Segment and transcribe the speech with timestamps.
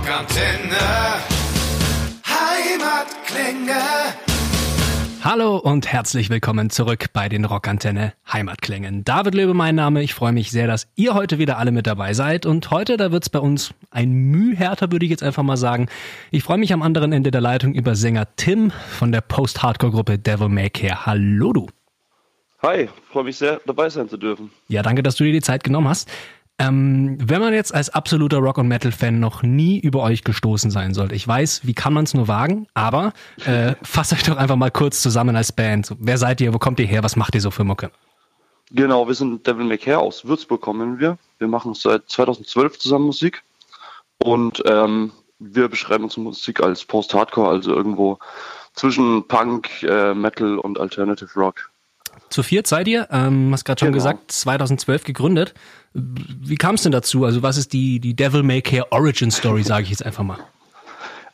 [0.00, 0.78] Rockantenne.
[2.24, 3.80] Heimatklänge.
[5.22, 9.04] Hallo und herzlich willkommen zurück bei den Rockantenne Heimatklängen.
[9.04, 10.02] David Löwe mein Name.
[10.02, 12.46] Ich freue mich sehr, dass ihr heute wieder alle mit dabei seid.
[12.46, 15.86] Und heute, da wird's bei uns ein Müh härter, würde ich jetzt einfach mal sagen.
[16.30, 20.48] Ich freue mich am anderen Ende der Leitung über Sänger Tim von der Post-Hardcore-Gruppe Devil
[20.48, 21.04] May Care.
[21.04, 21.66] Hallo du.
[22.62, 24.50] Hi, freue mich sehr, dabei sein zu dürfen.
[24.68, 26.10] Ja, danke, dass du dir die Zeit genommen hast.
[26.60, 30.92] Ähm, wenn man jetzt als absoluter Rock- und Metal-Fan noch nie über euch gestoßen sein
[30.92, 33.14] sollte, ich weiß, wie kann man es nur wagen, aber
[33.46, 35.96] äh, fasst euch doch einfach mal kurz zusammen als Band.
[35.98, 37.90] Wer seid ihr, wo kommt ihr her, was macht ihr so für Mucke?
[38.72, 41.16] Genau, wir sind Devil May Care aus Würzburg kommen wir.
[41.38, 43.42] Wir machen seit 2012 zusammen Musik
[44.18, 48.18] und ähm, wir beschreiben unsere Musik als Post-Hardcore, also irgendwo
[48.74, 51.70] zwischen Punk, äh, Metal und Alternative Rock.
[52.30, 53.96] Zu viert seid ihr, ähm, hast gerade schon Genau.
[53.96, 55.52] gesagt, 2012 gegründet.
[55.92, 57.24] Wie kam es denn dazu?
[57.24, 60.38] Also was ist die, die Devil May Care Origin Story, sage ich jetzt einfach mal.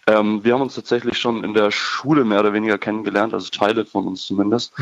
[0.06, 3.84] Ähm, wir haben uns tatsächlich schon in der Schule mehr oder weniger kennengelernt, also Teile
[3.84, 4.72] von uns zumindest.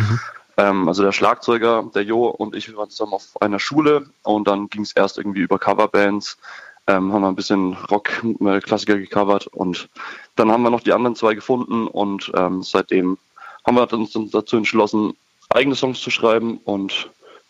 [0.56, 4.46] Ähm, also der Schlagzeuger, der Jo und ich, wir waren zusammen auf einer Schule und
[4.46, 6.38] dann ging es erst irgendwie über Coverbands,
[6.86, 9.88] ähm, haben wir ein bisschen Rock-Klassiker gecovert und
[10.36, 13.18] dann haben wir noch die anderen zwei gefunden und ähm, seitdem
[13.66, 15.14] haben wir uns dazu entschlossen,
[15.54, 17.08] eigene Songs zu schreiben und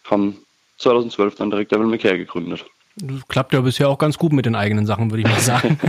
[0.08, 0.36] haben
[0.78, 2.64] 2012 dann direkt Devil May Care gegründet.
[2.96, 5.78] Das klappt ja bisher auch ganz gut mit den eigenen Sachen, würde ich mal sagen.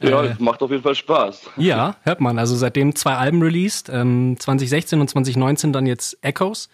[0.00, 0.36] Ja, Äh.
[0.38, 1.50] macht auf jeden Fall Spaß.
[1.56, 2.38] Ja, hört man.
[2.38, 6.68] Also seitdem zwei Alben released, ähm, 2016 und 2019 dann jetzt Echoes.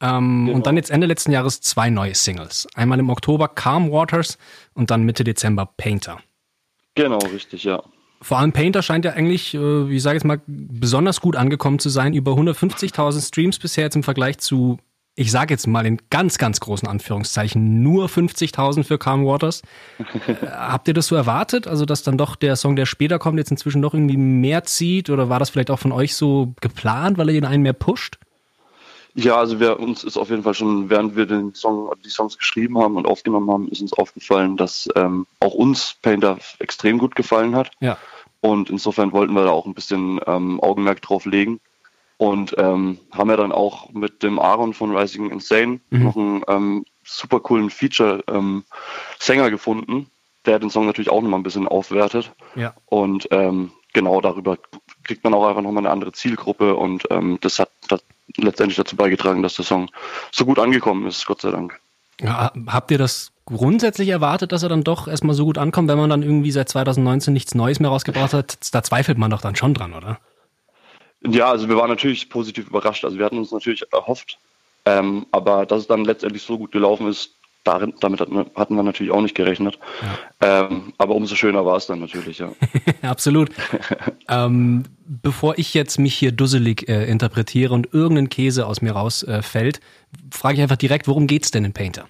[0.00, 0.56] Ähm, Genau.
[0.56, 2.66] Und dann jetzt Ende letzten Jahres zwei neue Singles.
[2.74, 4.38] Einmal im Oktober Calm Waters
[4.72, 6.20] und dann Mitte Dezember Painter.
[6.94, 7.82] Genau, richtig, ja.
[8.22, 11.88] Vor allem Painter scheint ja eigentlich, äh, ich sage jetzt mal, besonders gut angekommen zu
[11.88, 12.12] sein.
[12.12, 14.78] Über 150.000 Streams bisher jetzt im Vergleich zu,
[15.14, 19.62] ich sage jetzt mal in ganz, ganz großen Anführungszeichen, nur 50.000 für Calm Waters.
[20.46, 21.66] Habt ihr das so erwartet?
[21.66, 25.08] Also, dass dann doch der Song, der später kommt, jetzt inzwischen doch irgendwie mehr zieht?
[25.08, 28.18] Oder war das vielleicht auch von euch so geplant, weil ihr den einen mehr pusht?
[29.14, 32.38] Ja, also wir, uns ist auf jeden Fall schon, während wir den Song, die Songs
[32.38, 37.16] geschrieben haben und aufgenommen haben, ist uns aufgefallen, dass ähm, auch uns Painter extrem gut
[37.16, 37.72] gefallen hat.
[37.80, 37.98] Ja.
[38.40, 41.60] Und insofern wollten wir da auch ein bisschen ähm, Augenmerk drauf legen.
[42.16, 46.84] Und ähm, haben ja dann auch mit dem Aaron von Rising Insane noch einen ähm,
[47.02, 50.06] super coolen Feature-Sänger gefunden,
[50.44, 52.32] der den Song natürlich auch nochmal ein bisschen aufwertet.
[52.56, 52.74] Ja.
[52.84, 54.58] Und ähm, genau darüber
[55.04, 58.02] kriegt man auch einfach nochmal eine andere Zielgruppe und ähm, das hat, hat
[58.36, 59.90] letztendlich dazu beigetragen, dass der Song
[60.30, 61.80] so gut angekommen ist, Gott sei Dank.
[62.20, 62.52] ja.
[62.66, 66.10] Habt ihr das grundsätzlich erwartet, dass er dann doch erstmal so gut ankommt, wenn man
[66.10, 68.74] dann irgendwie seit 2019 nichts Neues mehr rausgebracht hat?
[68.74, 70.18] Da zweifelt man doch dann schon dran, oder?
[71.22, 73.04] Ja, also wir waren natürlich positiv überrascht.
[73.04, 74.38] Also wir hatten uns natürlich erhofft,
[74.86, 79.12] ähm, aber dass es dann letztendlich so gut gelaufen ist, darin, damit hatten wir, natürlich
[79.12, 79.78] auch nicht gerechnet.
[80.40, 82.52] Ähm, aber umso schöner war es dann natürlich, ja.
[83.02, 83.50] Absolut.
[84.28, 89.78] ähm, bevor ich jetzt mich hier dusselig äh, interpretiere und irgendein Käse aus mir rausfällt,
[89.78, 89.80] äh,
[90.30, 92.06] frage ich einfach direkt, worum geht's denn in Painter?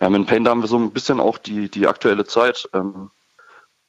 [0.00, 3.10] Ja, mit Paint haben wir so ein bisschen auch die, die aktuelle Zeit, ähm,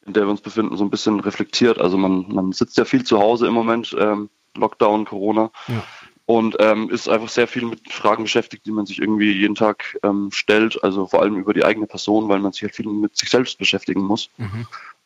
[0.06, 1.80] in der wir uns befinden, so ein bisschen reflektiert.
[1.80, 5.52] Also man, man sitzt ja viel zu Hause im Moment, ähm, Lockdown, Corona.
[5.68, 5.84] Ja.
[6.26, 9.98] Und ähm, ist einfach sehr viel mit Fragen beschäftigt, die man sich irgendwie jeden Tag
[10.04, 13.18] ähm, stellt, also vor allem über die eigene Person, weil man sich halt viel mit
[13.18, 14.30] sich selbst beschäftigen muss.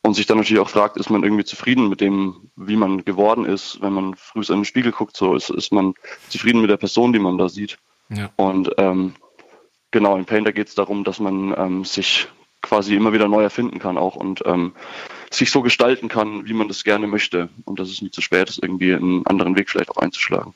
[0.04, 3.46] Und sich dann natürlich auch fragt, ist man irgendwie zufrieden mit dem, wie man geworden
[3.46, 5.96] ist, wenn man früh in den Spiegel guckt, so ist, ist man
[6.30, 7.78] zufrieden mit der Person, die man da sieht.
[8.10, 8.30] Ja.
[8.36, 9.16] Und ähm,
[9.92, 12.28] genau, in Painter geht es darum, dass man ähm, sich
[12.62, 14.74] quasi immer wieder neu erfinden kann auch und ähm,
[15.32, 17.50] sich so gestalten kann, wie man das gerne möchte.
[17.66, 20.54] Und dass es nie zu spät ist, irgendwie einen anderen Weg vielleicht auch einzuschlagen.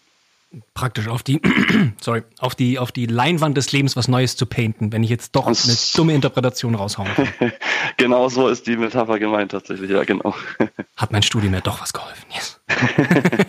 [0.73, 1.41] Praktisch auf die,
[2.01, 5.33] sorry, auf die, auf die Leinwand des Lebens was Neues zu painten, wenn ich jetzt
[5.35, 7.29] doch eine Das- dumme Interpretation raushauen kann.
[7.97, 10.35] genau so ist die Metapher gemeint tatsächlich, ja genau.
[10.97, 12.25] Hat mein Studium ja doch was geholfen.
[12.33, 12.59] Yes.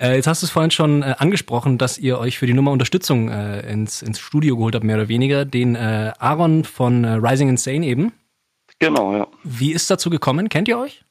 [0.00, 2.70] äh, jetzt hast du es vorhin schon äh, angesprochen, dass ihr euch für die Nummer
[2.70, 5.44] Unterstützung äh, ins, ins Studio geholt habt, mehr oder weniger.
[5.44, 8.12] Den äh, Aaron von äh, Rising Insane eben.
[8.78, 9.26] genau, ja.
[9.44, 10.48] Wie ist dazu gekommen?
[10.48, 11.04] Kennt ihr euch?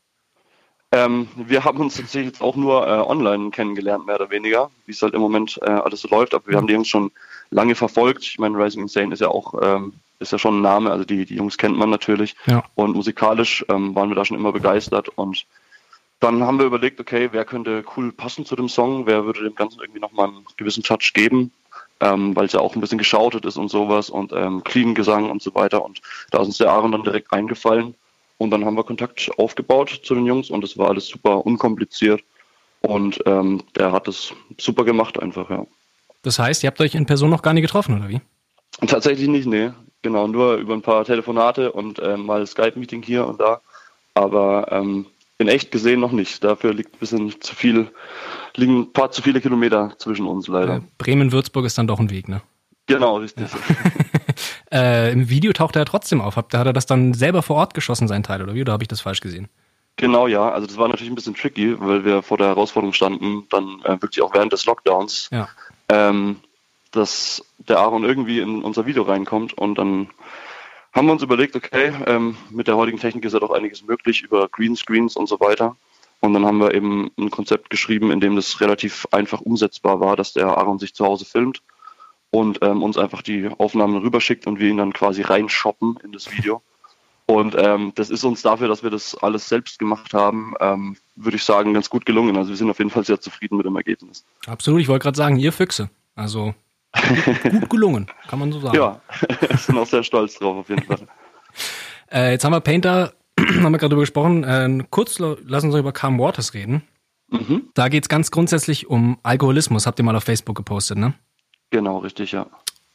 [0.91, 4.91] Ähm, wir haben uns tatsächlich jetzt auch nur äh, online kennengelernt, mehr oder weniger, wie
[4.91, 6.33] es halt im Moment äh, alles so läuft.
[6.33, 7.11] Aber wir haben die Jungs schon
[7.49, 8.23] lange verfolgt.
[8.23, 11.25] Ich meine, Rising Insane ist ja auch ähm, ist ja schon ein Name, also die,
[11.25, 12.35] die Jungs kennt man natürlich.
[12.45, 12.63] Ja.
[12.75, 15.09] Und musikalisch ähm, waren wir da schon immer begeistert.
[15.09, 15.45] Und
[16.19, 19.55] dann haben wir überlegt, okay, wer könnte cool passen zu dem Song, wer würde dem
[19.55, 21.51] Ganzen irgendwie nochmal einen gewissen Touch geben,
[21.99, 25.29] ähm, weil es ja auch ein bisschen geschautet ist und sowas und ähm, clean Gesang
[25.31, 25.83] und so weiter.
[25.83, 27.95] Und da ist uns der Aaron dann direkt eingefallen.
[28.41, 32.23] Und dann haben wir Kontakt aufgebaut zu den Jungs und es war alles super unkompliziert.
[32.79, 35.67] Und ähm, der hat es super gemacht einfach, ja.
[36.23, 38.19] Das heißt, ihr habt euch in Person noch gar nicht getroffen, oder wie?
[38.87, 39.69] Tatsächlich nicht, nee.
[40.01, 43.61] Genau, nur über ein paar Telefonate und ähm, mal Skype-Meeting hier und da.
[44.15, 45.05] aber ähm,
[45.37, 46.43] in echt gesehen noch nicht.
[46.43, 47.91] Dafür liegt ein bisschen zu viel,
[48.55, 50.77] liegen ein paar zu viele Kilometer zwischen uns leider.
[50.77, 52.41] Äh, Bremen-Würzburg ist dann doch ein Weg, ne?
[52.87, 53.51] Genau, richtig.
[53.51, 53.59] Ja.
[54.71, 56.35] äh, Im Video taucht er trotzdem auf.
[56.35, 58.61] Hat, hat er das dann selber vor Ort geschossen, sein Teil, oder wie?
[58.61, 59.49] Oder habe ich das falsch gesehen?
[59.97, 60.49] Genau, ja.
[60.49, 64.01] Also das war natürlich ein bisschen tricky, weil wir vor der Herausforderung standen, dann äh,
[64.01, 65.49] wirklich auch während des Lockdowns, ja.
[65.89, 66.37] ähm,
[66.91, 70.09] dass der Aaron irgendwie in unser Video reinkommt und dann
[70.93, 74.23] haben wir uns überlegt, okay, ähm, mit der heutigen Technik ist ja doch einiges möglich
[74.23, 75.75] über Greenscreens und so weiter.
[76.19, 80.15] Und dann haben wir eben ein Konzept geschrieben, in dem das relativ einfach umsetzbar war,
[80.15, 81.61] dass der Aaron sich zu Hause filmt
[82.31, 86.31] und ähm, uns einfach die Aufnahmen rüberschickt und wir ihn dann quasi reinshoppen in das
[86.31, 86.61] Video.
[87.27, 91.37] Und ähm, das ist uns dafür, dass wir das alles selbst gemacht haben, ähm, würde
[91.37, 92.35] ich sagen, ganz gut gelungen.
[92.35, 94.25] Also wir sind auf jeden Fall sehr zufrieden mit dem Ergebnis.
[94.47, 95.89] Absolut, ich wollte gerade sagen, ihr Füchse.
[96.15, 96.53] Also
[97.51, 98.75] gut gelungen, kann man so sagen.
[98.75, 99.01] Ja,
[99.39, 101.07] wir sind auch sehr stolz drauf, auf jeden Fall.
[102.11, 104.43] äh, jetzt haben wir Painter, haben wir gerade drüber gesprochen.
[104.43, 106.83] Äh, kurz lass uns über Calm Waters reden.
[107.29, 107.69] Mhm.
[107.75, 111.13] Da geht es ganz grundsätzlich um Alkoholismus, habt ihr mal auf Facebook gepostet, ne?
[111.71, 112.45] Genau, richtig, ja.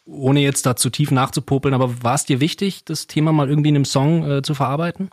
[0.05, 3.71] Ohne jetzt da zu tief nachzupopeln, aber war es dir wichtig, das Thema mal irgendwie
[3.71, 5.11] in einem Song äh, zu verarbeiten?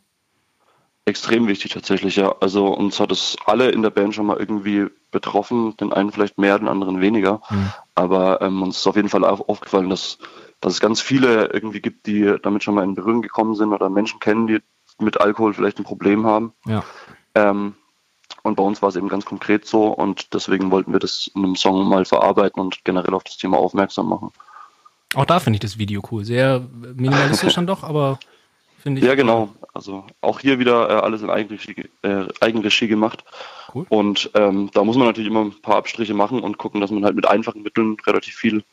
[1.06, 2.36] Extrem wichtig tatsächlich, ja.
[2.40, 6.38] Also uns hat es alle in der Band schon mal irgendwie betroffen, den einen vielleicht
[6.38, 7.42] mehr, den anderen weniger.
[7.50, 7.74] Mhm.
[7.96, 10.20] Aber ähm, uns ist auf jeden Fall aufgefallen, dass,
[10.62, 13.90] dass es ganz viele irgendwie gibt, die damit schon mal in Berührung gekommen sind oder
[13.90, 14.60] Menschen kennen, die
[15.00, 16.54] mit Alkohol vielleicht ein Problem haben.
[16.66, 16.84] Ja.
[17.36, 17.76] Ähm,
[18.44, 21.44] und bei uns war es eben ganz konkret so und deswegen wollten wir das in
[21.44, 24.32] einem Song mal verarbeiten und generell auf das Thema aufmerksam machen.
[25.16, 26.26] Auch da finde ich das Video cool.
[26.26, 26.62] Sehr
[26.96, 28.20] minimalistisch dann doch, aber
[28.80, 29.08] finde ich.
[29.08, 29.50] Ja, genau.
[29.74, 33.24] Also auch hier wieder äh, alles in Eigenregie, äh, Eigenregie gemacht.
[33.74, 33.86] Cool.
[33.90, 37.06] Und ähm, da muss man natürlich immer ein paar Abstriche machen und gucken, dass man
[37.06, 38.64] halt mit einfachen Mitteln relativ viel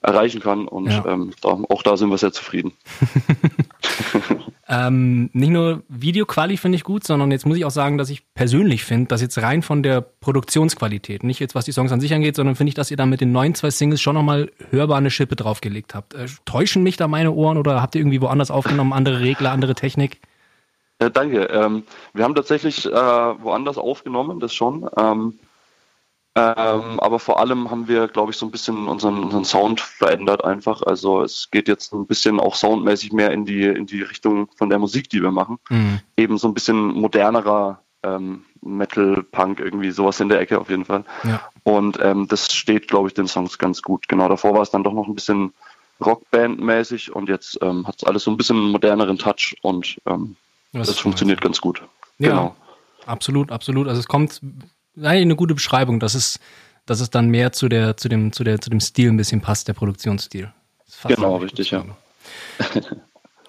[0.00, 0.66] erreichen kann.
[0.66, 1.04] Und ja.
[1.06, 2.72] ähm, da, auch da sind wir sehr zufrieden.
[4.72, 8.22] ähm, nicht nur Videoquali finde ich gut, sondern jetzt muss ich auch sagen, dass ich
[8.32, 12.14] persönlich finde, dass jetzt rein von der Produktionsqualität, nicht jetzt was die Songs an sich
[12.14, 14.96] angeht, sondern finde ich, dass ihr da mit den neuen zwei Singles schon nochmal hörbar
[14.96, 16.14] eine Schippe draufgelegt habt.
[16.14, 19.74] Äh, täuschen mich da meine Ohren oder habt ihr irgendwie woanders aufgenommen, andere Regler, andere
[19.74, 20.22] Technik?
[21.00, 21.42] Äh, danke.
[21.52, 21.82] Ähm,
[22.14, 24.88] wir haben tatsächlich äh, woanders aufgenommen, das schon.
[24.96, 25.34] Ähm,
[26.34, 30.44] ähm, aber vor allem haben wir, glaube ich, so ein bisschen unseren, unseren Sound verändert
[30.44, 30.82] einfach.
[30.82, 34.70] Also es geht jetzt ein bisschen auch soundmäßig mehr in die, in die Richtung von
[34.70, 35.58] der Musik, die wir machen.
[35.68, 36.00] Mhm.
[36.16, 40.86] Eben so ein bisschen modernerer ähm, Metal, Punk, irgendwie sowas in der Ecke auf jeden
[40.86, 41.04] Fall.
[41.24, 41.42] Ja.
[41.64, 44.08] Und ähm, das steht, glaube ich, den Songs ganz gut.
[44.08, 45.52] Genau, davor war es dann doch noch ein bisschen
[46.00, 50.36] Rockband-mäßig und jetzt ähm, hat es alles so ein bisschen moderneren Touch und ähm,
[50.72, 51.82] das funktioniert ganz gut.
[52.18, 52.56] Ja, genau.
[53.06, 53.88] Absolut, absolut.
[53.88, 54.40] Also es kommt
[55.00, 56.40] eine gute Beschreibung, dass es,
[56.86, 59.40] dass es dann mehr zu der, zu dem, zu der, zu dem Stil ein bisschen
[59.40, 60.52] passt, der Produktionsstil.
[61.08, 61.84] Genau, richtig, ja.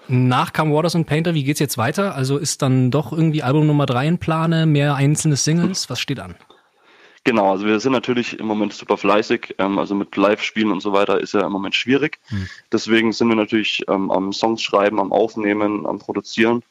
[0.08, 2.14] Nach Come Waters und Painter, wie geht's jetzt weiter?
[2.14, 5.88] Also ist dann doch irgendwie Album Nummer drei in Plane, mehr einzelne Singles?
[5.88, 6.34] Was steht an?
[7.26, 9.54] Genau, also wir sind natürlich im Moment super fleißig.
[9.58, 12.18] Ähm, also mit Live-Spielen und so weiter ist ja im Moment schwierig.
[12.26, 12.48] Hm.
[12.70, 16.62] Deswegen sind wir natürlich ähm, am Songs schreiben, am Aufnehmen, am Produzieren.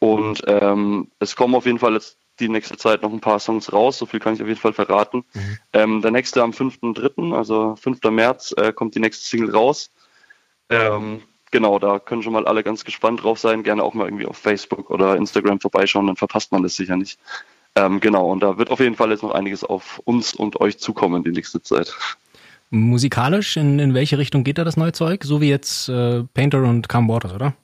[0.00, 3.72] Und ähm, es kommen auf jeden Fall jetzt die nächste Zeit noch ein paar Songs
[3.72, 5.24] raus, so viel kann ich auf jeden Fall verraten.
[5.32, 5.58] Mhm.
[5.72, 8.00] Ähm, der nächste am 5.3., also 5.
[8.10, 9.90] März, äh, kommt die nächste Single raus.
[10.68, 13.62] Ähm, genau, da können schon mal alle ganz gespannt drauf sein.
[13.62, 17.18] Gerne auch mal irgendwie auf Facebook oder Instagram vorbeischauen, dann verpasst man das sicher nicht.
[17.74, 20.78] Ähm, genau, und da wird auf jeden Fall jetzt noch einiges auf uns und euch
[20.78, 21.94] zukommen die nächste Zeit.
[22.70, 25.24] Musikalisch, in, in welche Richtung geht da das neue Zeug?
[25.24, 27.54] So wie jetzt äh, Painter und Calm Waters, oder?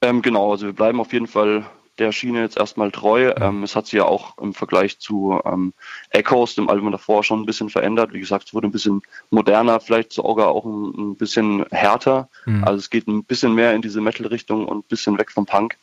[0.00, 1.64] Ähm, genau, also wir bleiben auf jeden Fall
[1.98, 3.32] der Schiene jetzt erstmal treu.
[3.36, 3.42] Mhm.
[3.42, 5.72] Ähm, es hat sich ja auch im Vergleich zu ähm,
[6.10, 8.12] Echoes, dem Album davor, schon ein bisschen verändert.
[8.12, 12.28] Wie gesagt, es wurde ein bisschen moderner, vielleicht sogar auch ein, ein bisschen härter.
[12.46, 12.64] Mhm.
[12.64, 15.76] Also es geht ein bisschen mehr in diese Metal-Richtung und ein bisschen weg vom Punk.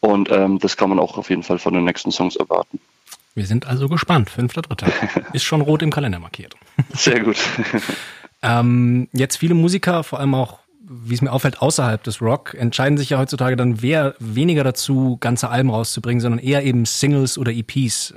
[0.00, 2.78] Und ähm, das kann man auch auf jeden Fall von den nächsten Songs erwarten.
[3.34, 4.30] Wir sind also gespannt.
[4.30, 4.86] Fünfter, dritter.
[5.32, 6.56] Ist schon rot im Kalender markiert.
[6.94, 7.36] Sehr gut.
[8.42, 12.96] ähm, jetzt viele Musiker, vor allem auch wie es mir auffällt, außerhalb des Rock, entscheiden
[12.96, 17.52] sich ja heutzutage dann wer, weniger dazu, ganze Alben rauszubringen, sondern eher eben Singles oder
[17.52, 18.14] EPs.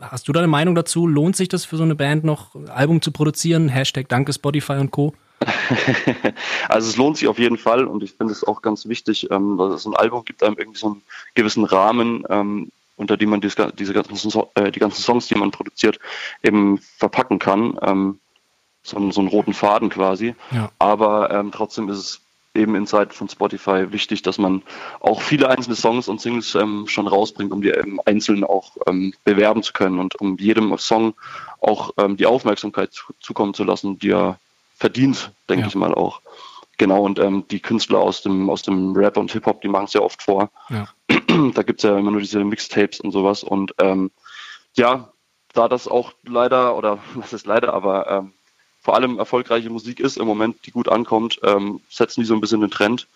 [0.00, 1.06] Hast du da eine Meinung dazu?
[1.06, 3.68] Lohnt sich das für so eine Band noch, Album zu produzieren?
[3.68, 5.12] Hashtag Danke Spotify und Co.
[6.68, 9.56] also es lohnt sich auf jeden Fall und ich finde es auch ganz wichtig, ähm,
[9.58, 11.02] dass es ein Album gibt einem irgendwie so einen
[11.34, 13.56] gewissen Rahmen, ähm, unter dem man diese
[13.92, 15.98] ganzen, äh, die ganzen Songs, die man produziert,
[16.42, 17.78] eben verpacken kann.
[17.82, 18.20] Ähm,
[18.90, 20.34] so, so einen roten Faden quasi.
[20.50, 20.70] Ja.
[20.78, 22.20] Aber ähm, trotzdem ist es
[22.54, 24.62] eben in Zeiten von Spotify wichtig, dass man
[25.00, 29.14] auch viele einzelne Songs und Singles ähm, schon rausbringt, um die ähm, einzeln auch ähm,
[29.24, 31.14] bewerben zu können und um jedem Song
[31.60, 34.38] auch ähm, die Aufmerksamkeit zu, zukommen zu lassen, die er
[34.76, 35.68] verdient, denke ja.
[35.68, 36.20] ich mal auch.
[36.80, 39.92] Genau, und ähm, die Künstler aus dem, aus dem Rap und Hip-Hop, die machen es
[39.92, 40.50] ja oft vor.
[40.70, 40.88] Ja.
[41.54, 43.44] da gibt's ja immer nur diese Mixtapes und sowas.
[43.44, 44.10] Und ähm,
[44.74, 45.12] ja,
[45.52, 48.32] da das auch leider, oder was ist leider, aber ähm,
[48.80, 52.40] vor allem erfolgreiche Musik ist im Moment, die gut ankommt, ähm, setzen die so ein
[52.40, 53.06] bisschen den Trend.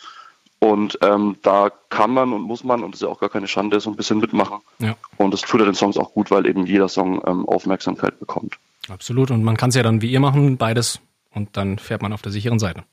[0.59, 3.49] Und ähm, da kann man und muss man, und das ist ja auch gar keine
[3.49, 4.61] Schande, so ein bisschen mitmachen.
[4.79, 4.97] Ja.
[5.19, 8.57] Und das tut ja den Songs auch gut, weil eben jeder Song ähm, Aufmerksamkeit bekommt.
[8.89, 9.31] Absolut.
[9.31, 11.01] Und man kann es ja dann wie ihr machen, beides.
[11.33, 12.85] Und dann fährt man auf der sicheren Seite.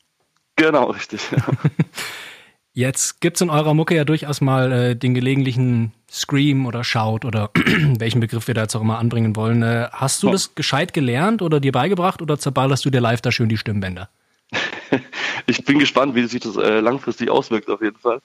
[0.56, 1.22] Genau, richtig.
[1.32, 1.38] Ja.
[2.74, 7.26] Jetzt gibt es in eurer Mucke ja durchaus mal äh, den gelegentlichen Scream oder Shout
[7.26, 9.62] oder welchen Begriff wir da jetzt auch immer anbringen wollen.
[9.62, 10.32] Äh, hast du oh.
[10.32, 14.10] das gescheit gelernt oder dir beigebracht oder zerballerst du dir live da schön die Stimmbänder?
[15.48, 18.22] ich bin gespannt, wie sich das äh, langfristig auswirkt auf jeden Fall.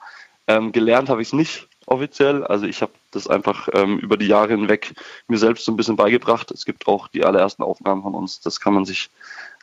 [0.49, 2.45] Ähm, gelernt habe ich es nicht offiziell.
[2.45, 4.95] Also ich habe das einfach ähm, über die Jahre hinweg
[5.29, 6.51] mir selbst so ein bisschen beigebracht.
[6.51, 8.41] Es gibt auch die allerersten Aufnahmen von uns.
[8.41, 9.09] Das kann man sich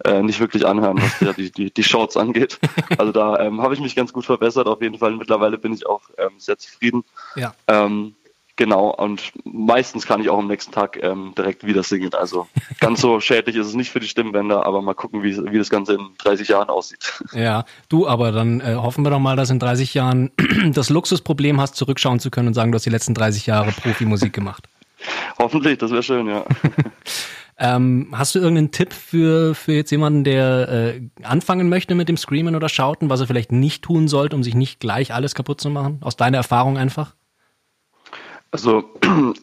[0.05, 2.59] äh, nicht wirklich anhören, was die, die, die Shorts angeht.
[2.97, 4.67] Also da ähm, habe ich mich ganz gut verbessert.
[4.67, 7.03] Auf jeden Fall mittlerweile bin ich auch ähm, sehr zufrieden.
[7.35, 7.53] Ja.
[7.67, 8.15] Ähm,
[8.55, 12.13] Genau, und meistens kann ich auch am nächsten Tag ähm, direkt wieder singen.
[12.13, 12.47] Also
[12.79, 15.71] ganz so schädlich ist es nicht für die Stimmbänder, aber mal gucken, wie, wie das
[15.71, 17.13] Ganze in 30 Jahren aussieht.
[17.33, 20.31] Ja, du, aber dann äh, hoffen wir doch mal, dass in 30 Jahren
[20.71, 24.33] das Luxusproblem hast, zurückschauen zu können und sagen, du hast die letzten 30 Jahre Profimusik
[24.33, 24.67] gemacht.
[25.39, 26.45] Hoffentlich, das wäre schön, ja.
[27.57, 32.17] ähm, hast du irgendeinen Tipp für, für jetzt jemanden, der äh, anfangen möchte mit dem
[32.17, 35.59] Screamen oder Schauten, was er vielleicht nicht tun sollte, um sich nicht gleich alles kaputt
[35.59, 35.97] zu machen?
[36.01, 37.15] Aus deiner Erfahrung einfach?
[38.53, 38.83] Also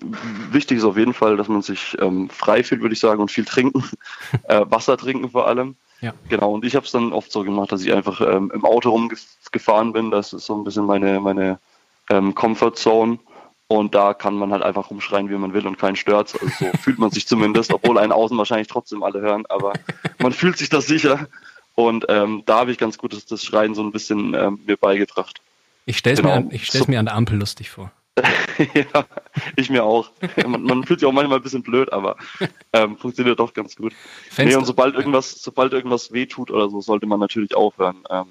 [0.53, 3.29] wichtig ist auf jeden Fall, dass man sich ähm, frei fühlt, würde ich sagen, und
[3.29, 3.83] viel trinken.
[4.45, 5.75] äh, Wasser trinken vor allem.
[6.01, 6.15] Ja.
[6.29, 8.91] Genau, und ich habe es dann oft so gemacht, dass ich einfach ähm, im Auto
[8.91, 10.13] rumgefahren bin.
[10.13, 11.59] Das ist so ein bisschen meine, meine
[12.09, 13.19] ähm, Comfort Zone.
[13.67, 16.33] Und da kann man halt einfach rumschreien, wie man will und keinen stört.
[16.41, 19.73] Also so fühlt man sich zumindest, obwohl einen außen wahrscheinlich trotzdem alle hören, aber
[20.19, 21.27] man fühlt sich da sicher.
[21.75, 24.77] Und ähm, da habe ich ganz gut das, das Schreien so ein bisschen ähm, mir
[24.77, 25.41] beigebracht.
[25.85, 26.43] Ich stelle es genau.
[26.43, 27.91] mir, ich stell's so, mir an der Ampel lustig vor.
[28.75, 29.07] ja,
[29.57, 30.11] ich mir auch.
[30.47, 32.17] Man, man, fühlt sich auch manchmal ein bisschen blöd, aber
[32.73, 33.93] ähm, funktioniert doch ganz gut.
[34.31, 34.45] Fenster.
[34.45, 38.05] Nee, und sobald irgendwas, sobald irgendwas wehtut oder so, sollte man natürlich aufhören.
[38.11, 38.27] Ähm,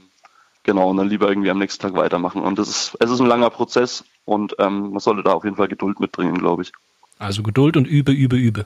[0.64, 2.44] genau, und dann lieber irgendwie am nächsten Tag weitermachen.
[2.44, 5.56] Und das ist, es ist ein langer Prozess und ähm, man sollte da auf jeden
[5.56, 6.72] Fall Geduld mitbringen, glaube ich.
[7.18, 8.66] Also Geduld und übe, übe, übe.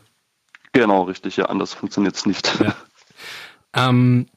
[0.74, 2.60] Genau, richtig, ja, anders funktioniert es nicht.
[2.60, 2.76] Ja.
[3.76, 4.28] Ähm,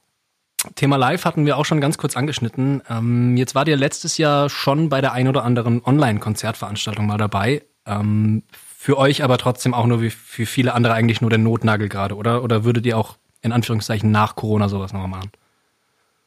[0.75, 2.83] Thema Live hatten wir auch schon ganz kurz angeschnitten.
[2.89, 7.63] Ähm, jetzt war ihr letztes Jahr schon bei der ein oder anderen Online-Konzertveranstaltung mal dabei.
[7.87, 11.89] Ähm, für euch aber trotzdem auch nur wie für viele andere eigentlich nur der Notnagel
[11.89, 12.43] gerade, oder?
[12.43, 15.33] Oder würdet ihr auch in Anführungszeichen nach Corona sowas nochmal machen?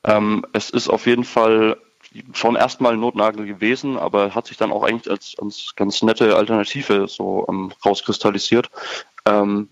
[0.04, 1.78] Ähm, es ist auf jeden Fall
[2.34, 6.36] schon erstmal ein Notnagel gewesen, aber hat sich dann auch eigentlich als, als ganz nette
[6.36, 8.70] Alternative so ähm, rauskristallisiert.
[9.26, 9.70] Ähm,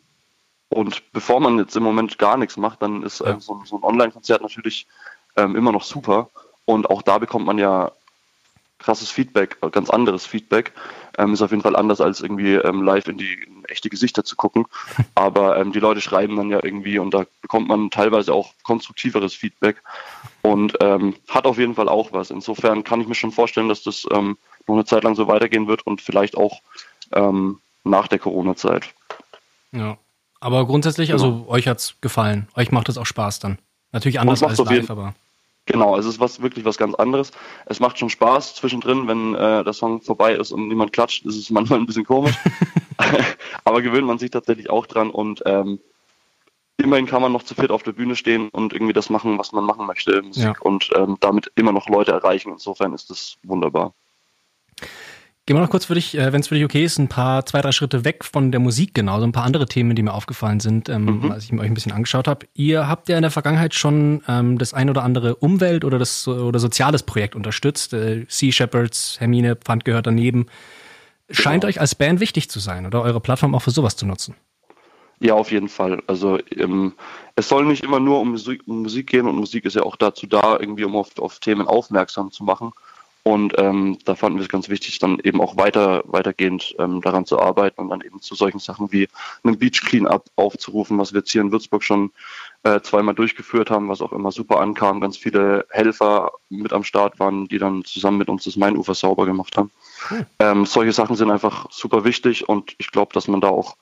[0.77, 3.31] und bevor man jetzt im Moment gar nichts macht, dann ist ja.
[3.31, 4.86] ähm, so, so, ein Online-Konzert natürlich
[5.36, 6.29] ähm, immer noch super.
[6.65, 7.91] Und auch da bekommt man ja
[8.77, 10.74] krasses Feedback, äh, ganz anderes Feedback.
[11.17, 14.24] Ähm, ist auf jeden Fall anders als irgendwie ähm, live in die in echte Gesichter
[14.24, 14.67] zu gucken.
[15.15, 19.34] Aber ähm, die Leute schreiben dann ja irgendwie und da bekommt man teilweise auch konstruktiveres
[19.34, 19.81] Feedback
[20.43, 22.29] und ähm, hat auf jeden Fall auch was.
[22.29, 25.67] Insofern kann ich mir schon vorstellen, dass das ähm, noch eine Zeit lang so weitergehen
[25.67, 26.62] wird und vielleicht auch
[27.86, 28.93] nach der Corona-Zeit.
[29.72, 29.98] Ja.
[30.39, 31.48] Aber grundsätzlich, also genau.
[31.50, 32.48] euch hat's gefallen.
[32.56, 33.58] Euch macht es auch Spaß dann.
[33.91, 35.15] Natürlich anders als live, aber.
[35.65, 37.32] Genau, es ist was wirklich was ganz anderes.
[37.65, 41.36] Es macht schon Spaß zwischendrin, wenn äh, der Song vorbei ist und niemand klatscht, ist
[41.36, 42.36] es manchmal ein bisschen komisch.
[43.65, 45.79] aber gewöhnt man sich tatsächlich auch dran und ähm,
[46.77, 49.51] immerhin kann man noch zu viert auf der Bühne stehen und irgendwie das machen, was
[49.51, 50.56] man machen möchte, Musik ja.
[50.62, 52.51] und ähm, damit immer noch Leute erreichen.
[52.51, 53.94] Insofern ist das wunderbar.
[55.48, 57.46] Gehen wir noch kurz für dich, äh, wenn es für dich okay ist, ein paar,
[57.46, 60.13] zwei, drei Schritte weg von der Musik genau, so ein paar andere Themen, die mir
[60.13, 61.32] aufgefallen sind, ähm, mhm.
[61.32, 62.46] als ich mir euch ein bisschen angeschaut habe.
[62.54, 66.27] Ihr habt ja in der Vergangenheit schon ähm, das ein oder andere Umwelt- oder das
[66.27, 67.94] oder soziales Projekt unterstützt.
[67.94, 70.48] Äh, sea Shepherds, Hermine, Pfand gehört daneben.
[71.30, 71.70] Scheint genau.
[71.70, 74.36] euch als Band wichtig zu sein oder eure Plattform auch für sowas zu nutzen?
[75.22, 76.04] Ja, auf jeden Fall.
[76.08, 76.92] Also ähm,
[77.36, 79.96] es soll nicht immer nur um Musik, um Musik gehen und Musik ist ja auch
[79.96, 82.74] dazu da, irgendwie um auf, auf Themen aufmerksam zu machen.
[83.27, 87.25] Und ähm, da fanden wir es ganz wichtig, dann eben auch weiter, weitergehend ähm, daran
[87.25, 89.10] zu arbeiten und dann eben zu solchen Sachen wie
[89.43, 92.12] einen Beach Cleanup aufzurufen, was wir jetzt hier in Würzburg schon
[92.63, 95.01] äh, zweimal durchgeführt haben, was auch immer super ankam.
[95.01, 99.25] Ganz viele Helfer mit am Start waren, die dann zusammen mit uns das Mainufer sauber
[99.25, 99.72] gemacht haben.
[100.10, 100.25] Cool.
[100.39, 103.75] Ähm, solche Sachen sind einfach super wichtig und ich glaube, dass man da auch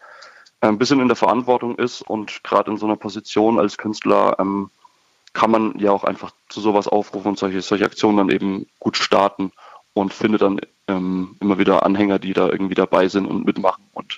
[0.62, 4.72] ein bisschen in der Verantwortung ist und gerade in so einer Position als Künstler ähm,
[5.36, 8.98] kann man ja auch einfach zu sowas aufrufen und solche, solche Aktionen dann eben gut
[8.98, 9.52] starten
[9.94, 13.84] und findet dann ähm, immer wieder Anhänger, die da irgendwie dabei sind und mitmachen.
[13.94, 14.18] Und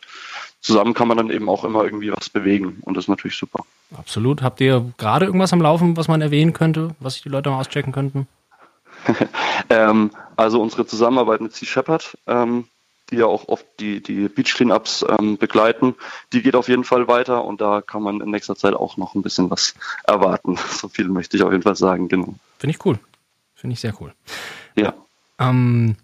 [0.61, 3.65] zusammen kann man dann eben auch immer irgendwie was bewegen und das ist natürlich super.
[3.97, 4.41] Absolut.
[4.41, 7.59] Habt ihr gerade irgendwas am Laufen, was man erwähnen könnte, was sich die Leute mal
[7.59, 8.27] auschecken könnten?
[9.69, 12.65] ähm, also unsere Zusammenarbeit mit Sea Shepherd, ähm,
[13.09, 15.95] die ja auch oft die, die Beach Cleanups ähm, begleiten,
[16.33, 19.15] die geht auf jeden Fall weiter und da kann man in nächster Zeit auch noch
[19.15, 20.57] ein bisschen was erwarten.
[20.77, 22.35] So viel möchte ich auf jeden Fall sagen, genau.
[22.59, 22.99] Finde ich cool.
[23.55, 24.13] Finde ich sehr cool.
[24.75, 24.93] Ja.
[25.39, 25.95] Ähm,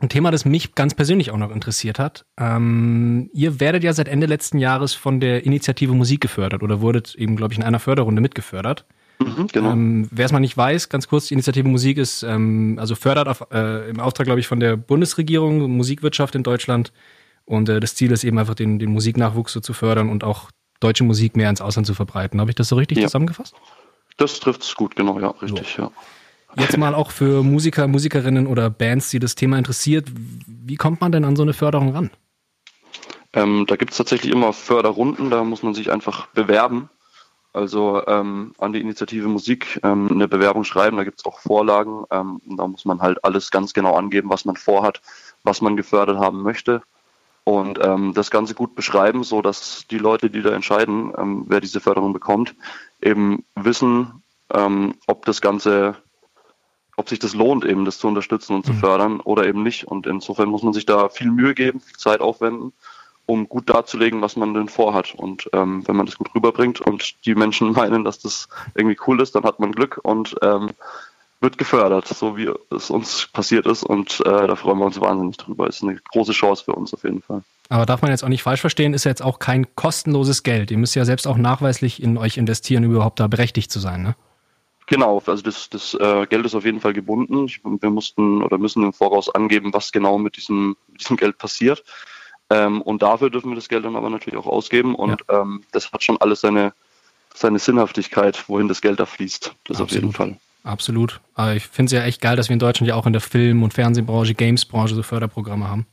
[0.00, 2.26] ein Thema, das mich ganz persönlich auch noch interessiert hat.
[2.36, 7.14] Ähm, ihr werdet ja seit Ende letzten Jahres von der Initiative Musik gefördert oder wurdet
[7.14, 8.84] eben, glaube ich, in einer Förderrunde mitgefördert.
[9.18, 9.72] Mhm, genau.
[9.72, 13.28] Ähm, Wer es mal nicht weiß, ganz kurz, die Initiative Musik ist, ähm, also fördert
[13.28, 16.92] auf, äh, im Auftrag, glaube ich, von der Bundesregierung Musikwirtschaft in Deutschland.
[17.44, 20.50] Und äh, das Ziel ist eben einfach, den, den Musiknachwuchs so zu fördern und auch
[20.80, 22.40] deutsche Musik mehr ins Ausland zu verbreiten.
[22.40, 23.04] Habe ich das so richtig ja.
[23.04, 23.54] zusammengefasst?
[24.16, 25.82] Das trifft es gut, genau, ja, richtig, so.
[25.82, 25.92] ja.
[26.58, 30.08] Jetzt mal auch für Musiker, Musikerinnen oder Bands, die das Thema interessiert,
[30.46, 32.10] wie kommt man denn an so eine Förderung ran?
[33.32, 36.90] Ähm, da gibt es tatsächlich immer Förderrunden, da muss man sich einfach bewerben.
[37.52, 42.04] Also ähm, an die Initiative Musik ähm, eine Bewerbung schreiben, da gibt es auch Vorlagen.
[42.10, 45.02] Ähm, da muss man halt alles ganz genau angeben, was man vorhat,
[45.44, 46.82] was man gefördert haben möchte.
[47.44, 51.60] Und ähm, das Ganze gut beschreiben, so dass die Leute, die da entscheiden, ähm, wer
[51.60, 52.54] diese Förderung bekommt,
[53.02, 54.22] eben wissen,
[54.54, 55.96] ähm, ob das Ganze
[56.96, 58.78] ob sich das lohnt, eben das zu unterstützen und zu mhm.
[58.78, 59.84] fördern oder eben nicht.
[59.84, 62.72] Und insofern muss man sich da viel Mühe geben, viel Zeit aufwenden,
[63.26, 65.14] um gut darzulegen, was man denn vorhat.
[65.14, 69.20] Und ähm, wenn man das gut rüberbringt und die Menschen meinen, dass das irgendwie cool
[69.20, 70.70] ist, dann hat man Glück und ähm,
[71.40, 73.82] wird gefördert, so wie es uns passiert ist.
[73.82, 75.66] Und äh, da freuen wir uns wahnsinnig drüber.
[75.66, 77.42] Ist eine große Chance für uns auf jeden Fall.
[77.68, 80.70] Aber darf man jetzt auch nicht falsch verstehen, ist ja jetzt auch kein kostenloses Geld.
[80.70, 84.02] Ihr müsst ja selbst auch nachweislich in euch investieren, um überhaupt da berechtigt zu sein,
[84.02, 84.14] ne?
[84.88, 87.46] Genau, also das, das äh, Geld ist auf jeden Fall gebunden.
[87.46, 91.82] Ich, wir mussten oder müssen im Voraus angeben, was genau mit diesem, diesem Geld passiert.
[92.52, 94.94] Ähm, und dafür dürfen wir das Geld dann aber natürlich auch ausgeben.
[94.94, 95.40] Und ja.
[95.40, 96.72] ähm, das hat schon alles seine,
[97.34, 99.54] seine Sinnhaftigkeit, wohin das Geld da fließt.
[99.64, 99.80] Das Absolut.
[99.80, 100.36] auf jeden Fall.
[100.64, 101.20] Absolut.
[101.34, 103.22] Aber ich finde es ja echt geil, dass wir in Deutschland ja auch in der
[103.22, 105.86] Film- und Fernsehbranche, Gamesbranche so Förderprogramme haben.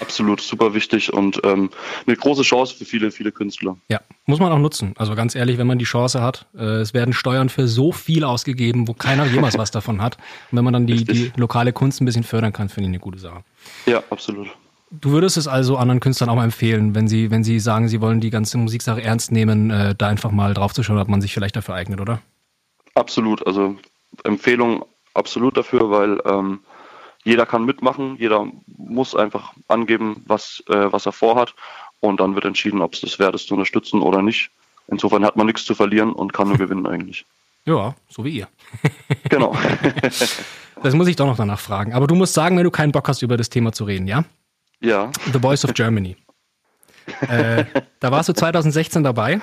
[0.00, 1.70] Absolut, super wichtig und ähm,
[2.06, 3.76] eine große Chance für viele, viele Künstler.
[3.88, 4.94] Ja, muss man auch nutzen.
[4.96, 8.24] Also ganz ehrlich, wenn man die Chance hat, äh, es werden Steuern für so viel
[8.24, 10.16] ausgegeben, wo keiner jemals was davon hat.
[10.50, 12.98] Und wenn man dann die, die lokale Kunst ein bisschen fördern kann, finde ich eine
[12.98, 13.44] gute Sache.
[13.86, 14.48] Ja, absolut.
[14.90, 18.00] Du würdest es also anderen Künstlern auch mal empfehlen, wenn sie, wenn sie sagen, sie
[18.00, 21.20] wollen die ganze Musiksache ernst nehmen, äh, da einfach mal drauf zu schauen, ob man
[21.20, 22.20] sich vielleicht dafür eignet, oder?
[22.94, 23.44] Absolut.
[23.46, 23.76] Also
[24.24, 26.60] Empfehlung absolut dafür, weil ähm,
[27.24, 31.54] jeder kann mitmachen, jeder muss einfach angeben, was, äh, was er vorhat
[32.00, 34.50] und dann wird entschieden, ob es das wert ist zu unterstützen oder nicht.
[34.86, 37.26] Insofern hat man nichts zu verlieren und kann nur gewinnen eigentlich.
[37.64, 38.48] Ja, so wie ihr.
[39.28, 39.56] Genau.
[40.82, 41.92] das muss ich doch noch danach fragen.
[41.92, 44.24] Aber du musst sagen, wenn du keinen Bock hast, über das Thema zu reden, ja?
[44.80, 45.10] Ja.
[45.32, 46.16] The Voice of Germany.
[47.28, 47.64] äh,
[48.00, 49.40] da warst du 2016 dabei.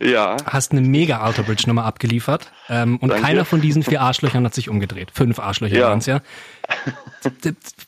[0.00, 0.36] Ja.
[0.46, 2.52] Hast eine mega Autobridge-Nummer abgeliefert.
[2.68, 3.24] Ähm, und Danke.
[3.24, 5.10] keiner von diesen vier Arschlöchern hat sich umgedreht.
[5.12, 5.88] Fünf Arschlöcher ja.
[5.88, 6.20] waren es ja.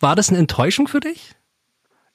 [0.01, 1.37] War das eine Enttäuschung für dich?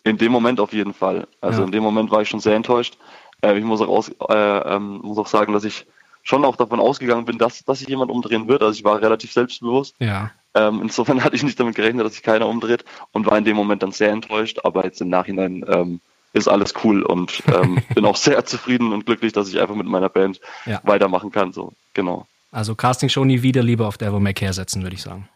[0.03, 1.27] In dem Moment auf jeden Fall.
[1.39, 1.65] Also ja.
[1.65, 2.97] in dem Moment war ich schon sehr enttäuscht.
[3.41, 5.86] Äh, ich muss auch, aus, äh, ähm, muss auch sagen, dass ich
[6.23, 8.63] schon auch davon ausgegangen bin, dass, dass sich jemand umdrehen wird.
[8.63, 9.95] Also ich war relativ selbstbewusst.
[9.99, 10.31] Ja.
[10.56, 13.56] Ähm, insofern hatte ich nicht damit gerechnet, dass sich keiner umdreht und war in dem
[13.56, 14.60] Moment dann sehr enttäuscht.
[14.63, 16.00] Aber jetzt im Nachhinein ähm,
[16.34, 19.88] ist alles cool und ähm, bin auch sehr zufrieden und glücklich, dass ich einfach mit
[19.88, 20.82] meiner Band ja.
[20.84, 21.54] weitermachen kann.
[21.54, 22.26] So, genau.
[22.52, 25.28] Also Casting Show nie wieder lieber auf Devil May Care setzen, würde ich sagen.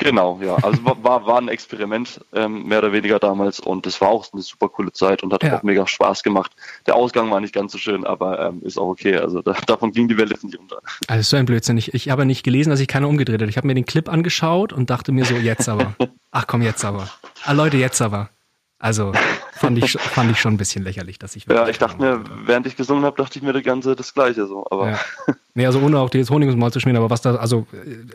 [0.00, 0.56] Genau, ja.
[0.56, 4.40] Also war, war ein Experiment, ähm, mehr oder weniger damals und es war auch eine
[4.40, 5.58] super coole Zeit und hat ja.
[5.58, 6.52] auch mega Spaß gemacht.
[6.86, 9.16] Der Ausgang war nicht ganz so schön, aber ähm, ist auch okay.
[9.16, 10.80] Also da, davon ging die Welt jetzt nicht unter.
[11.06, 11.76] Also so ein Blödsinn.
[11.76, 13.48] Ich, ich habe nicht gelesen, dass sich keiner umgedreht hat.
[13.48, 15.94] Ich habe mir den Clip angeschaut und dachte mir so, jetzt aber.
[16.30, 17.08] Ach komm, jetzt aber.
[17.44, 18.30] Ah Leute, jetzt aber.
[18.78, 19.12] Also
[19.60, 21.44] fand ich, fand ich schon ein bisschen lächerlich, dass ich.
[21.46, 24.46] Ja, ich dachte mir, während ich gesungen habe, dachte ich mir das Ganze das Gleiche
[24.46, 24.66] so.
[24.70, 25.00] Aber ja.
[25.54, 27.66] nee, also ohne auch die jetzt Honig Maul zu schmieren, aber was da, also,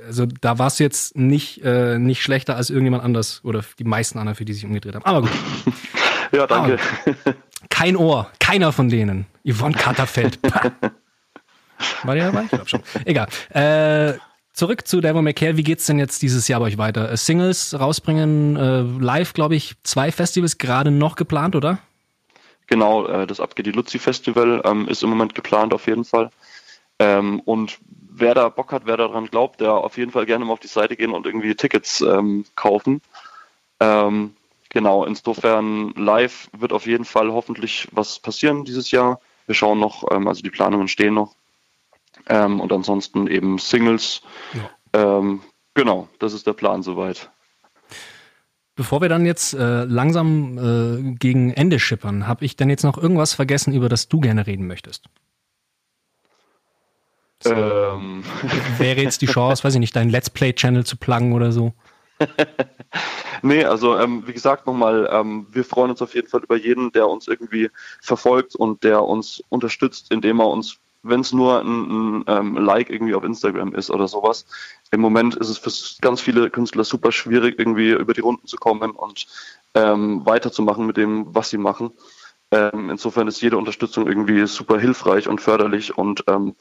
[0.07, 4.17] also da war es jetzt nicht, äh, nicht schlechter als irgendjemand anders oder die meisten
[4.17, 5.05] anderen, für die sich umgedreht haben.
[5.05, 5.31] Aber gut.
[6.31, 6.79] ja, danke.
[7.05, 7.35] Aber
[7.69, 9.27] kein Ohr, keiner von denen.
[9.47, 10.39] Yvonne Katterfeld.
[12.03, 12.43] War der dabei?
[12.43, 12.81] Ich glaube schon.
[13.05, 13.27] Egal.
[13.49, 14.17] Äh,
[14.55, 15.57] Zurück zu Devil May Care.
[15.57, 17.11] Wie geht's denn jetzt dieses Jahr bei euch weiter?
[17.11, 21.79] Äh, Singles rausbringen, äh, live, glaube ich, zwei Festivals gerade noch geplant, oder?
[22.67, 26.29] Genau, äh, das Abgeht die Luzi Festival ähm, ist im Moment geplant auf jeden Fall.
[26.99, 30.53] Ähm, und wer da Bock hat, wer daran glaubt, der auf jeden Fall gerne mal
[30.53, 33.01] auf die Seite gehen und irgendwie Tickets ähm, kaufen.
[33.81, 34.37] Ähm,
[34.69, 39.19] genau, insofern live wird auf jeden Fall hoffentlich was passieren dieses Jahr.
[39.47, 41.35] Wir schauen noch, ähm, also die Planungen stehen noch.
[42.27, 44.21] Ähm, und ansonsten eben Singles.
[44.53, 45.19] Ja.
[45.19, 45.41] Ähm,
[45.73, 47.29] genau, das ist der Plan soweit.
[48.75, 52.97] Bevor wir dann jetzt äh, langsam äh, gegen Ende schippern, habe ich denn jetzt noch
[52.97, 55.05] irgendwas vergessen, über das du gerne reden möchtest?
[57.41, 58.23] So, ähm.
[58.77, 61.73] Wäre jetzt die Chance, weiß ich nicht, deinen Let's Play-Channel zu pluggen oder so?
[63.41, 66.91] nee, also ähm, wie gesagt nochmal, ähm, wir freuen uns auf jeden Fall über jeden,
[66.91, 67.69] der uns irgendwie
[68.01, 72.89] verfolgt und der uns unterstützt, indem er uns, wenn es nur ein, ein ähm, Like
[72.89, 74.45] irgendwie auf Instagram ist oder sowas.
[74.91, 78.57] Im Moment ist es für ganz viele Künstler super schwierig, irgendwie über die Runden zu
[78.57, 79.27] kommen und
[79.73, 81.91] ähm, weiterzumachen mit dem, was sie machen.
[82.51, 86.55] Ähm, insofern ist jede Unterstützung irgendwie super hilfreich und förderlich und ähm,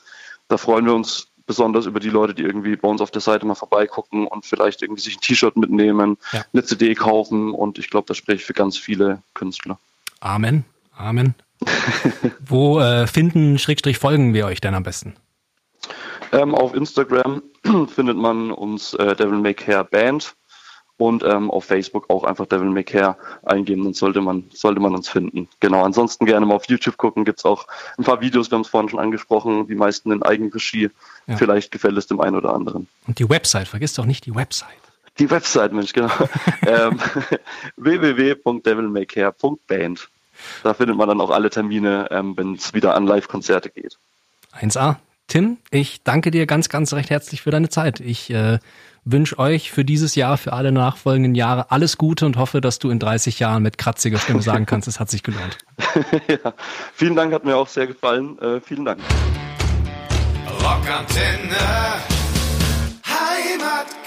[0.49, 3.47] da freuen wir uns besonders über die Leute, die irgendwie bei uns auf der Seite
[3.47, 6.45] mal vorbeigucken und vielleicht irgendwie sich ein T-Shirt mitnehmen, ja.
[6.53, 9.79] eine CD kaufen und ich glaube, das spreche ich für ganz viele Künstler.
[10.21, 10.65] Amen.
[10.97, 11.35] Amen.
[12.47, 15.15] Wo äh, finden, Schrägstrich, folgen wir euch denn am besten?
[16.33, 17.43] Ähm, auf Instagram
[17.95, 20.35] findet man uns äh, Devil May Care Band
[20.97, 24.95] und ähm, auf Facebook auch einfach Devil May Care eingeben, dann sollte man, sollte man
[24.95, 25.49] uns finden.
[25.61, 27.67] Genau, ansonsten gerne mal auf YouTube gucken, gibt's auch
[27.99, 30.91] ein paar Videos, wir haben es vorhin schon angesprochen, die meisten in Eigenregie.
[31.27, 31.37] Ja.
[31.37, 32.87] Vielleicht gefällt es dem einen oder anderen.
[33.07, 34.71] Und die Website, vergiss doch nicht die Website.
[35.19, 36.11] Die Website, Mensch, genau.
[36.67, 36.99] ähm,
[37.77, 40.09] www.devilmaycare.band.
[40.63, 43.99] Da findet man dann auch alle Termine, ähm, wenn es wieder an Live-Konzerte geht.
[44.59, 44.97] 1A.
[45.27, 48.01] Tim, ich danke dir ganz, ganz recht herzlich für deine Zeit.
[48.01, 48.59] Ich äh,
[49.05, 52.91] wünsche euch für dieses Jahr, für alle nachfolgenden Jahre alles Gute und hoffe, dass du
[52.91, 55.59] in 30 Jahren mit kratziger Stimme sagen kannst, es hat sich gelohnt.
[56.29, 56.53] ja,
[56.95, 58.39] vielen Dank, hat mir auch sehr gefallen.
[58.39, 59.01] Äh, vielen Dank.
[60.63, 62.24] Rockantenne.